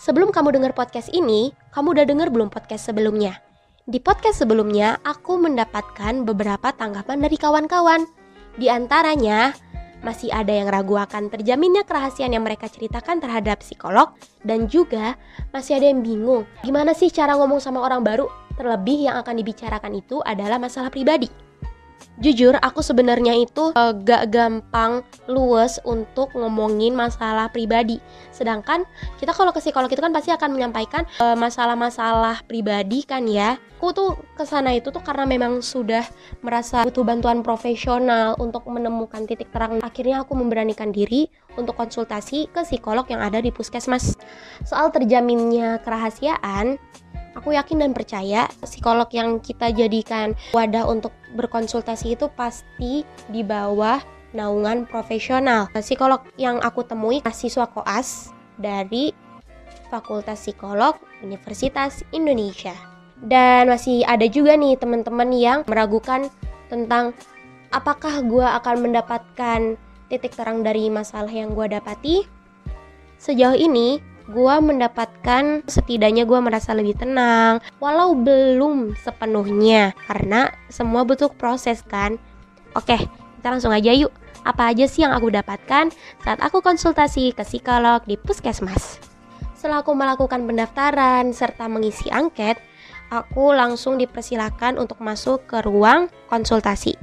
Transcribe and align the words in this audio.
Sebelum 0.00 0.32
kamu 0.32 0.56
dengar 0.56 0.72
podcast 0.72 1.12
ini, 1.12 1.52
kamu 1.76 1.92
udah 1.92 2.08
dengar 2.08 2.32
belum 2.32 2.48
podcast 2.48 2.88
sebelumnya? 2.88 3.36
Di 3.84 4.00
podcast 4.00 4.40
sebelumnya, 4.40 4.96
aku 5.04 5.36
mendapatkan 5.36 6.24
beberapa 6.24 6.72
tanggapan 6.72 7.20
dari 7.20 7.36
kawan-kawan. 7.36 8.08
Di 8.56 8.72
antaranya, 8.72 9.52
masih 10.00 10.32
ada 10.32 10.56
yang 10.56 10.72
ragu 10.72 10.96
akan 10.96 11.28
terjaminnya 11.28 11.84
kerahasiaan 11.84 12.32
yang 12.32 12.48
mereka 12.48 12.64
ceritakan 12.72 13.20
terhadap 13.20 13.60
psikolog 13.60 14.16
dan 14.40 14.64
juga 14.72 15.20
masih 15.52 15.76
ada 15.76 15.92
yang 15.92 16.00
bingung 16.00 16.48
gimana 16.64 16.96
sih 16.96 17.12
cara 17.12 17.36
ngomong 17.36 17.60
sama 17.60 17.84
orang 17.84 18.00
baru 18.00 18.24
terlebih 18.56 19.12
yang 19.12 19.20
akan 19.20 19.36
dibicarakan 19.36 20.00
itu 20.00 20.24
adalah 20.24 20.56
masalah 20.56 20.88
pribadi 20.88 21.28
jujur 22.20 22.54
aku 22.60 22.84
sebenarnya 22.84 23.32
itu 23.34 23.72
uh, 23.72 23.92
gak 23.96 24.28
gampang 24.30 25.00
luwes 25.26 25.80
untuk 25.88 26.30
ngomongin 26.36 26.92
masalah 26.92 27.48
pribadi. 27.48 27.98
Sedangkan 28.30 28.84
kita 29.16 29.32
kalau 29.32 29.50
ke 29.50 29.60
psikolog 29.60 29.88
itu 29.88 30.00
kan 30.00 30.12
pasti 30.12 30.32
akan 30.32 30.56
menyampaikan 30.56 31.04
eh, 31.20 31.36
masalah-masalah 31.36 32.44
pribadi 32.44 33.04
kan 33.04 33.24
ya. 33.28 33.60
Aku 33.80 33.96
tuh 33.96 34.12
ke 34.36 34.44
sana 34.44 34.76
itu 34.76 34.92
tuh 34.92 35.00
karena 35.00 35.24
memang 35.24 35.64
sudah 35.64 36.04
merasa 36.44 36.84
butuh 36.84 37.00
bantuan 37.00 37.40
profesional 37.40 38.36
untuk 38.36 38.68
menemukan 38.68 39.24
titik 39.24 39.48
terang. 39.48 39.80
Akhirnya 39.80 40.20
aku 40.20 40.36
memberanikan 40.36 40.92
diri 40.92 41.32
untuk 41.56 41.80
konsultasi 41.80 42.52
ke 42.52 42.60
psikolog 42.60 43.08
yang 43.08 43.24
ada 43.24 43.40
di 43.40 43.48
puskesmas. 43.48 44.20
Soal 44.68 44.92
terjaminnya 44.92 45.80
kerahasiaan 45.80 46.76
Aku 47.40 47.56
yakin 47.56 47.80
dan 47.80 47.96
percaya 47.96 48.52
psikolog 48.60 49.08
yang 49.16 49.40
kita 49.40 49.72
jadikan 49.72 50.36
wadah 50.52 50.84
untuk 50.84 51.08
berkonsultasi 51.32 52.12
itu 52.12 52.28
pasti 52.36 53.00
di 53.32 53.40
bawah 53.40 53.96
naungan 54.36 54.84
profesional. 54.84 55.72
Psikolog 55.72 56.20
yang 56.36 56.60
aku 56.60 56.84
temui 56.84 57.24
mahasiswa 57.24 57.64
koas 57.72 58.28
dari 58.60 59.16
Fakultas 59.88 60.44
Psikolog 60.44 61.00
Universitas 61.24 62.04
Indonesia. 62.12 62.76
Dan 63.16 63.72
masih 63.72 64.04
ada 64.04 64.28
juga 64.28 64.60
nih 64.60 64.76
teman-teman 64.76 65.32
yang 65.32 65.64
meragukan 65.64 66.28
tentang 66.68 67.16
apakah 67.72 68.20
gue 68.20 68.44
akan 68.44 68.84
mendapatkan 68.84 69.80
titik 70.12 70.36
terang 70.36 70.60
dari 70.60 70.92
masalah 70.92 71.32
yang 71.32 71.56
gue 71.56 71.72
dapati. 71.72 72.28
Sejauh 73.16 73.56
ini, 73.56 73.96
gue 74.30 74.54
mendapatkan 74.62 75.66
setidaknya 75.66 76.22
gue 76.24 76.38
merasa 76.38 76.70
lebih 76.72 76.94
tenang 76.94 77.58
walau 77.82 78.14
belum 78.14 78.94
sepenuhnya 79.02 79.92
karena 80.06 80.54
semua 80.70 81.02
butuh 81.02 81.34
proses 81.34 81.82
kan? 81.82 82.16
Oke 82.78 82.96
kita 83.40 83.56
langsung 83.56 83.74
aja 83.74 83.90
yuk. 83.90 84.14
Apa 84.40 84.72
aja 84.72 84.88
sih 84.88 85.04
yang 85.04 85.12
aku 85.12 85.28
dapatkan 85.28 85.92
saat 86.24 86.40
aku 86.40 86.64
konsultasi 86.64 87.36
ke 87.36 87.44
psikolog 87.44 88.00
di 88.08 88.16
puskesmas? 88.16 88.96
Setelah 89.52 89.84
aku 89.84 89.92
melakukan 89.92 90.48
pendaftaran 90.48 91.36
serta 91.36 91.68
mengisi 91.68 92.08
angket 92.08 92.56
aku 93.10 93.52
langsung 93.52 93.98
dipersilakan 93.98 94.78
untuk 94.78 95.02
masuk 95.02 95.44
ke 95.44 95.60
ruang 95.60 96.08
konsultasi. 96.30 96.94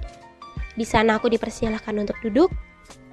Di 0.74 0.86
sana 0.88 1.20
aku 1.20 1.30
dipersilakan 1.30 2.08
untuk 2.08 2.18
duduk 2.24 2.50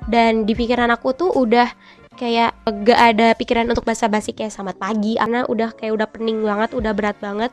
dan 0.09 0.45
di 0.45 0.53
pikiran 0.53 0.93
aku 0.93 1.17
tuh 1.17 1.33
udah 1.33 1.69
kayak 2.15 2.55
gak 2.87 3.01
ada 3.15 3.35
pikiran 3.35 3.67
untuk 3.69 3.85
basa-basi 3.85 4.33
kayak 4.33 4.55
selamat 4.55 4.77
pagi 4.79 5.19
karena 5.19 5.45
udah 5.47 5.71
kayak 5.75 5.93
udah 5.95 6.09
pening 6.09 6.41
banget 6.41 6.71
udah 6.73 6.93
berat 6.95 7.19
banget. 7.19 7.51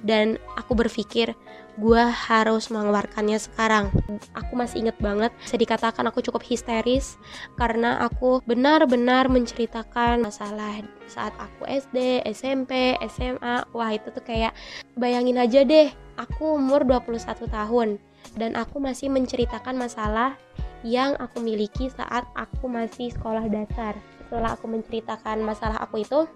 Dan 0.00 0.36
aku 0.54 0.76
berpikir 0.76 1.34
gue 1.80 2.04
harus 2.04 2.68
mengeluarkannya 2.68 3.40
sekarang. 3.40 3.88
Aku 4.36 4.52
masih 4.54 4.84
inget 4.84 4.96
banget 5.00 5.32
bisa 5.40 5.56
dikatakan 5.56 6.04
aku 6.08 6.20
cukup 6.20 6.44
histeris 6.44 7.16
karena 7.56 8.04
aku 8.04 8.44
benar-benar 8.44 9.32
menceritakan 9.32 10.20
masalah 10.20 10.84
saat 11.08 11.32
aku 11.40 11.68
SD, 11.68 12.24
SMP, 12.32 12.96
SMA 13.08 13.68
wah 13.72 13.90
itu 13.92 14.08
tuh 14.12 14.24
kayak 14.24 14.56
bayangin 14.96 15.40
aja 15.40 15.60
deh 15.64 15.92
aku 16.16 16.56
umur 16.56 16.84
21 16.84 17.48
tahun 17.48 17.88
dan 18.36 18.56
aku 18.56 18.80
masih 18.80 19.12
menceritakan 19.12 19.76
masalah 19.76 20.36
yang 20.82 21.14
aku 21.18 21.42
miliki 21.42 21.90
saat 21.90 22.26
aku 22.34 22.66
masih 22.66 23.10
sekolah 23.14 23.46
dasar. 23.50 23.94
Setelah 24.26 24.54
aku 24.58 24.66
menceritakan 24.70 25.42
masalah 25.42 25.78
aku 25.82 26.02
itu, 26.02 26.26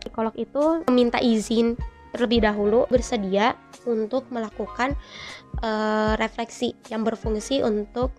psikolog 0.00 0.34
itu 0.36 0.84
meminta 0.88 1.20
izin 1.20 1.76
terlebih 2.14 2.46
dahulu 2.46 2.86
bersedia 2.88 3.58
untuk 3.84 4.30
melakukan 4.30 4.94
uh, 5.60 6.14
refleksi 6.14 6.78
yang 6.88 7.02
berfungsi 7.02 7.60
untuk 7.66 8.14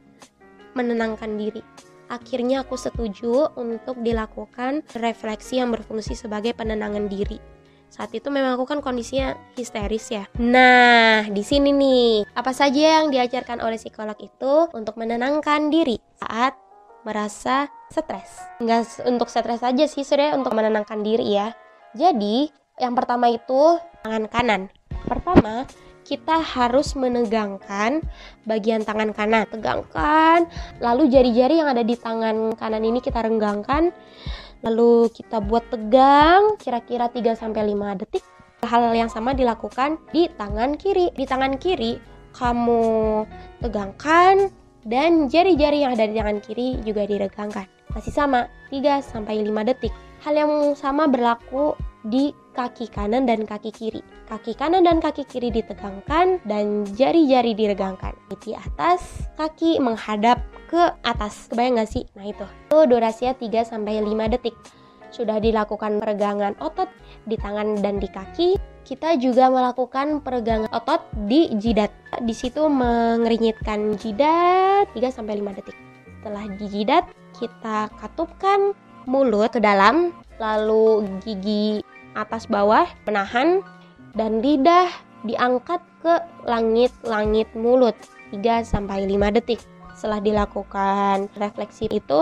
menenangkan 0.75 1.39
diri. 1.39 1.63
Akhirnya 2.11 2.61
aku 2.61 2.77
setuju 2.77 3.55
untuk 3.57 3.97
dilakukan 4.03 4.85
refleksi 4.99 5.57
yang 5.63 5.73
berfungsi 5.73 6.13
sebagai 6.13 6.53
penenangan 6.53 7.09
diri 7.09 7.54
saat 7.95 8.11
itu 8.11 8.27
memang 8.27 8.59
aku 8.59 8.67
kan 8.67 8.83
kondisinya 8.83 9.39
histeris 9.55 10.11
ya. 10.11 10.27
Nah, 10.35 11.23
di 11.31 11.39
sini 11.47 11.71
nih, 11.71 12.27
apa 12.35 12.51
saja 12.51 12.99
yang 12.99 13.07
diajarkan 13.07 13.63
oleh 13.63 13.79
psikolog 13.79 14.19
itu 14.19 14.67
untuk 14.75 14.99
menenangkan 14.99 15.71
diri 15.71 15.95
saat 16.19 16.59
merasa 17.07 17.71
stres. 17.87 18.43
Enggak 18.59 18.99
untuk 19.07 19.31
stres 19.31 19.63
aja 19.63 19.87
sih, 19.87 20.03
sudah 20.03 20.35
untuk 20.35 20.51
menenangkan 20.51 20.99
diri 20.99 21.39
ya. 21.39 21.55
Jadi, 21.95 22.51
yang 22.83 22.99
pertama 22.99 23.31
itu 23.31 23.79
tangan 24.03 24.27
kanan. 24.27 24.61
Pertama, 25.07 25.63
kita 26.03 26.43
harus 26.43 26.99
menegangkan 26.99 28.03
bagian 28.43 28.83
tangan 28.83 29.15
kanan. 29.15 29.47
Tegangkan, 29.47 30.51
lalu 30.83 31.07
jari-jari 31.07 31.63
yang 31.63 31.71
ada 31.71 31.81
di 31.81 31.95
tangan 31.95 32.59
kanan 32.59 32.83
ini 32.83 32.99
kita 32.99 33.23
renggangkan 33.23 33.95
Lalu 34.63 35.11
kita 35.11 35.43
buat 35.43 35.67
tegang 35.67 36.55
kira-kira 36.61 37.11
3 37.11 37.35
sampai 37.35 37.73
5 37.73 37.99
detik. 37.99 38.23
Hal 38.65 38.93
yang 38.95 39.11
sama 39.11 39.35
dilakukan 39.35 39.99
di 40.15 40.31
tangan 40.39 40.79
kiri. 40.79 41.11
Di 41.13 41.25
tangan 41.27 41.59
kiri 41.59 41.99
kamu 42.35 43.23
tegangkan 43.63 44.51
dan 44.85 45.31
jari-jari 45.31 45.81
yang 45.81 45.97
ada 45.97 46.05
di 46.05 46.15
tangan 46.15 46.39
kiri 46.43 46.79
juga 46.85 47.07
diregangkan. 47.09 47.65
Masih 47.95 48.11
sama, 48.11 48.51
3 48.69 48.99
sampai 48.99 49.41
5 49.41 49.63
detik. 49.65 49.93
Hal 50.21 50.33
yang 50.35 50.51
sama 50.73 51.07
berlaku 51.07 51.77
di 52.05 52.33
kaki 52.53 52.89
kanan 52.89 53.25
dan 53.25 53.49
kaki 53.49 53.73
kiri. 53.73 54.01
Kaki 54.25 54.57
kanan 54.57 54.85
dan 54.85 55.01
kaki 55.01 55.25
kiri 55.25 55.49
ditegangkan 55.53 56.41
dan 56.45 56.85
jari-jari 56.97 57.53
diregangkan. 57.53 58.13
Di 58.29 58.53
atas, 58.53 59.29
kaki 59.37 59.77
menghadap 59.81 60.41
ke 60.75 60.85
atas. 61.07 61.47
Kebayang 61.47 61.79
gak 61.79 61.89
sih? 61.89 62.03
Nah 62.19 62.27
itu. 62.27 62.43
Itu 62.67 62.77
durasinya 62.91 63.31
3 63.31 63.63
sampai 63.63 64.03
5 64.03 64.33
detik. 64.35 64.55
Sudah 65.15 65.39
dilakukan 65.39 66.03
peregangan 66.03 66.59
otot 66.59 66.91
di 67.23 67.39
tangan 67.39 67.79
dan 67.79 68.03
di 68.03 68.11
kaki. 68.11 68.59
Kita 68.83 69.15
juga 69.15 69.47
melakukan 69.47 70.19
peregangan 70.19 70.69
otot 70.75 71.07
di 71.25 71.47
jidat. 71.55 71.89
Di 72.21 72.35
situ 72.35 72.67
mengeringitkan 72.67 73.95
jidat 73.95 74.91
3 74.91 75.15
sampai 75.15 75.39
5 75.39 75.57
detik. 75.57 75.77
Setelah 76.19 76.45
di 76.59 76.65
jidat, 76.67 77.05
kita 77.39 77.87
katupkan 78.01 78.75
mulut 79.07 79.53
ke 79.53 79.61
dalam, 79.61 80.11
lalu 80.41 81.05
gigi 81.21 81.85
atas 82.17 82.49
bawah 82.49 82.89
menahan 83.05 83.61
dan 84.17 84.41
lidah 84.41 84.89
diangkat 85.25 85.81
ke 86.01 86.13
langit-langit 86.45 87.49
mulut 87.53 87.93
3 88.33 88.65
sampai 88.65 89.05
5 89.05 89.37
detik. 89.37 89.61
Setelah 89.95 90.19
dilakukan 90.19 91.31
refleksi 91.39 91.87
itu, 91.87 92.21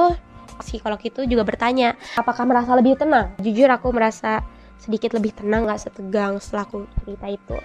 psikolog 0.61 1.01
itu 1.01 1.25
juga 1.25 1.41
bertanya, 1.41 1.97
apakah 2.13 2.45
merasa 2.45 2.78
lebih 2.78 2.95
tenang? 2.95 3.34
Jujur 3.41 3.66
aku 3.73 3.89
merasa 3.89 4.45
sedikit 4.78 5.17
lebih 5.17 5.34
tenang 5.34 5.66
gak 5.66 5.89
setegang 5.89 6.38
setelah 6.38 6.69
aku 6.69 6.85
cerita 7.01 7.28
itu. 7.33 7.57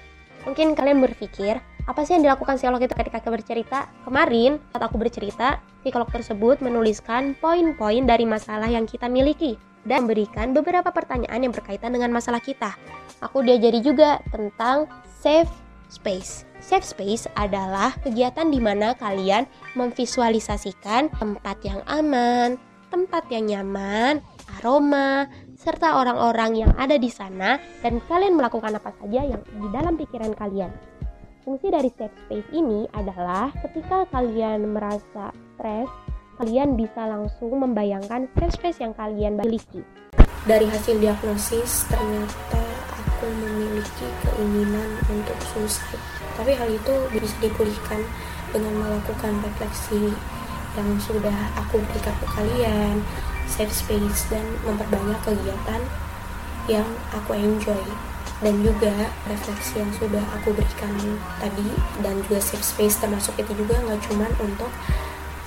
Mungkin 0.48 0.72
kalian 0.72 1.04
berpikir, 1.04 1.60
apa 1.84 2.00
sih 2.08 2.16
yang 2.16 2.24
dilakukan 2.24 2.56
psikolog 2.56 2.80
itu 2.80 2.96
ketika 2.96 3.20
aku 3.20 3.36
bercerita? 3.36 3.84
Kemarin, 4.08 4.56
saat 4.72 4.80
aku 4.88 4.96
bercerita, 4.96 5.60
psikolog 5.84 6.08
tersebut 6.08 6.64
menuliskan 6.64 7.36
poin-poin 7.36 8.08
dari 8.08 8.24
masalah 8.24 8.70
yang 8.72 8.88
kita 8.88 9.12
miliki 9.12 9.60
dan 9.84 10.08
memberikan 10.08 10.56
beberapa 10.56 10.88
pertanyaan 10.88 11.48
yang 11.48 11.52
berkaitan 11.52 11.92
dengan 11.92 12.16
masalah 12.16 12.40
kita. 12.40 12.72
Aku 13.20 13.44
diajari 13.44 13.84
juga 13.84 14.24
tentang 14.32 14.88
safe 15.20 15.52
space. 15.92 16.47
Safe 16.58 16.82
space 16.82 17.30
adalah 17.38 17.94
kegiatan 18.02 18.50
di 18.50 18.58
mana 18.58 18.92
kalian 18.98 19.46
memvisualisasikan 19.78 21.08
tempat 21.14 21.62
yang 21.62 21.80
aman, 21.86 22.58
tempat 22.90 23.30
yang 23.30 23.46
nyaman, 23.46 24.18
aroma, 24.58 25.30
serta 25.54 26.02
orang-orang 26.02 26.66
yang 26.66 26.72
ada 26.74 26.98
di 26.98 27.10
sana 27.10 27.62
dan 27.82 28.02
kalian 28.10 28.34
melakukan 28.34 28.74
apa 28.74 28.90
saja 28.98 29.22
yang 29.22 29.42
di 29.42 29.68
dalam 29.70 29.94
pikiran 29.94 30.34
kalian. 30.34 30.70
Fungsi 31.46 31.70
dari 31.72 31.88
safe 31.94 32.12
space 32.26 32.50
ini 32.52 32.84
adalah 32.92 33.54
ketika 33.64 34.04
kalian 34.12 34.74
merasa 34.74 35.32
stres 35.56 35.88
kalian 36.38 36.78
bisa 36.78 37.02
langsung 37.06 37.58
membayangkan 37.58 38.30
space-space 38.34 38.78
yang 38.82 38.94
kalian 38.94 39.34
miliki. 39.34 39.82
Dari 40.46 40.70
hasil 40.70 41.02
diagnosis, 41.02 41.88
ternyata 41.90 42.67
aku 43.18 43.34
memiliki 43.34 44.06
keinginan 44.22 44.94
untuk 45.10 45.34
suicide. 45.50 45.98
Tapi 46.38 46.54
hal 46.54 46.70
itu 46.70 46.94
bisa 47.18 47.34
dipulihkan 47.42 47.98
dengan 48.54 48.78
melakukan 48.78 49.42
refleksi 49.42 50.14
yang 50.78 50.94
sudah 51.02 51.34
aku 51.58 51.82
berikan 51.82 52.14
ke 52.22 52.26
kalian, 52.30 53.02
safe 53.50 53.74
space, 53.74 54.30
dan 54.30 54.46
memperbanyak 54.62 55.18
kegiatan 55.26 55.82
yang 56.70 56.86
aku 57.10 57.34
enjoy 57.34 57.82
dan 58.38 58.54
juga 58.62 59.10
refleksi 59.26 59.82
yang 59.82 59.90
sudah 59.98 60.22
aku 60.38 60.54
berikan 60.54 60.94
tadi 61.42 61.74
dan 62.06 62.22
juga 62.22 62.38
safe 62.38 62.62
space 62.62 63.02
termasuk 63.02 63.34
itu 63.34 63.50
juga 63.50 63.82
nggak 63.82 63.98
cuman 64.06 64.30
untuk 64.38 64.70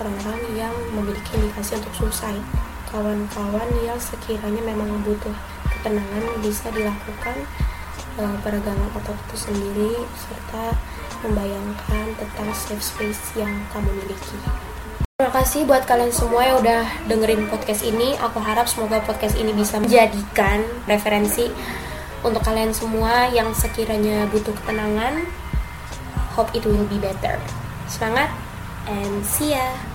orang-orang 0.03 0.44
yang 0.59 0.75
memiliki 0.91 1.39
indikasi 1.39 1.79
untuk 1.79 1.94
suicide 1.95 2.44
kawan-kawan 2.91 3.69
yang 3.88 3.95
sekiranya 3.95 4.59
memang 4.59 4.91
butuh 5.07 5.31
ketenangan 5.81 6.24
bisa 6.45 6.69
dilakukan 6.69 7.36
uh, 8.22 8.38
peregangan 8.45 8.89
otot 8.94 9.18
itu 9.18 9.50
sendiri 9.50 9.92
serta 10.13 10.78
membayangkan 11.25 12.06
tentang 12.18 12.50
safe 12.54 12.81
space 12.86 13.33
yang 13.38 13.50
kamu 13.74 13.89
miliki. 14.06 14.38
Terima 15.18 15.38
kasih 15.38 15.69
buat 15.69 15.86
kalian 15.86 16.10
semua 16.10 16.42
yang 16.50 16.57
udah 16.62 16.81
dengerin 17.06 17.45
podcast 17.50 17.86
ini. 17.86 18.18
Aku 18.18 18.42
harap 18.42 18.66
semoga 18.66 19.01
podcast 19.06 19.38
ini 19.38 19.54
bisa 19.54 19.78
menjadikan 19.78 20.66
referensi 20.89 21.50
untuk 22.25 22.42
kalian 22.42 22.74
semua 22.74 23.30
yang 23.30 23.54
sekiranya 23.54 24.25
butuh 24.33 24.54
ketenangan. 24.66 25.25
Hope 26.33 26.50
it 26.57 26.66
will 26.66 26.89
be 26.89 26.98
better. 26.98 27.38
Semangat 27.86 28.33
and 28.89 29.22
see 29.22 29.54
ya. 29.54 29.90